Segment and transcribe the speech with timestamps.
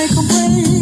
[0.00, 0.79] make a way.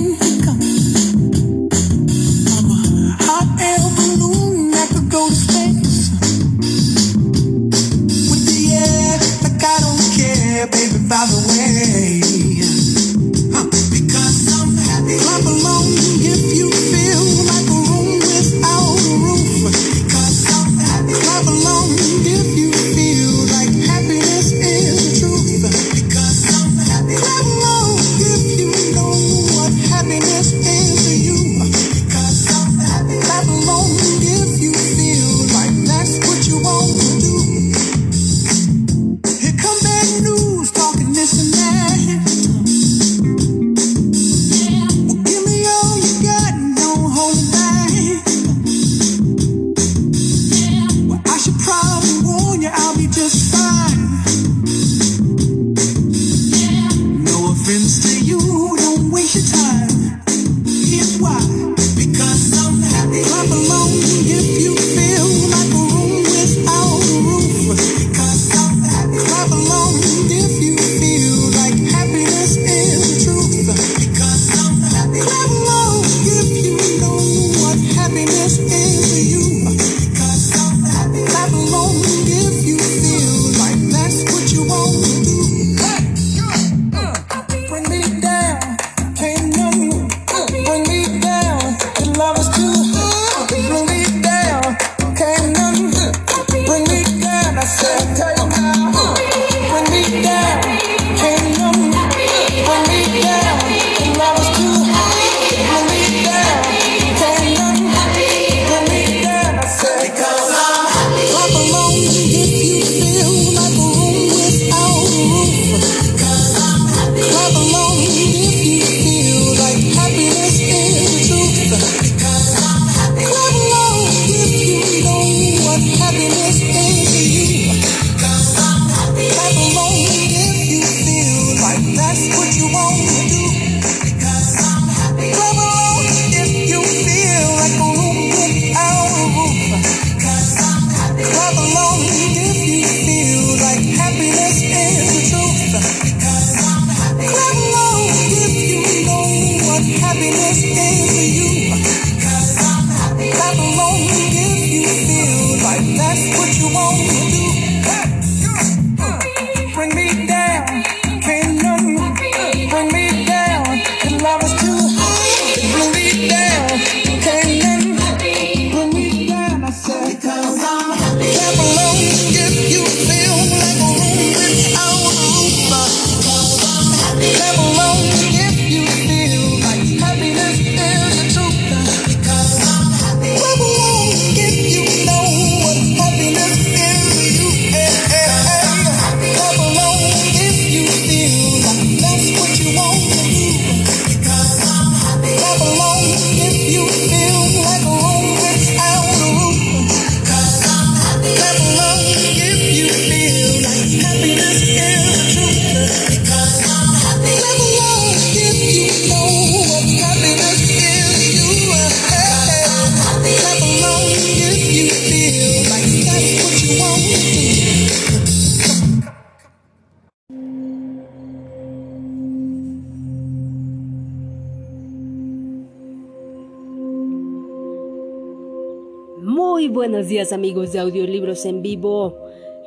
[229.68, 232.18] Buenos días amigos de audiolibros en vivo.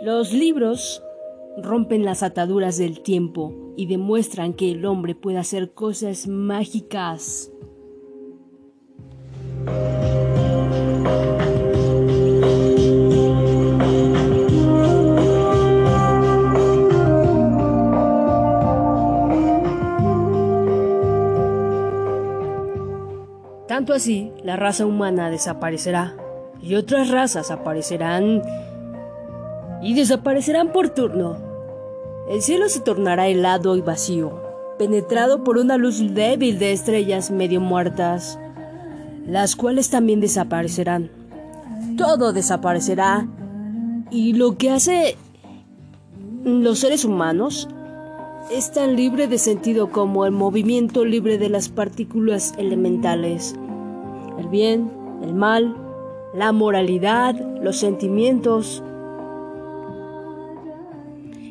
[0.01, 1.03] Los libros
[1.61, 7.51] rompen las ataduras del tiempo y demuestran que el hombre puede hacer cosas mágicas.
[23.67, 26.20] Tanto así, la raza humana desaparecerá
[26.61, 28.41] y otras razas aparecerán
[29.81, 31.37] y desaparecerán por turno.
[32.29, 34.41] El cielo se tornará helado y vacío,
[34.77, 38.39] penetrado por una luz débil de estrellas medio muertas,
[39.25, 41.09] las cuales también desaparecerán.
[41.97, 43.27] Todo desaparecerá
[44.11, 45.17] y lo que hace
[46.43, 47.67] los seres humanos
[48.51, 53.55] es tan libre de sentido como el movimiento libre de las partículas elementales.
[54.37, 54.91] El bien,
[55.23, 55.75] el mal,
[56.33, 58.83] la moralidad, los sentimientos.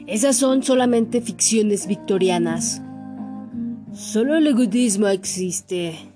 [0.07, 2.83] Esas son solamente ficciones victorianas.
[3.93, 6.10] Solo el egoísmo existe.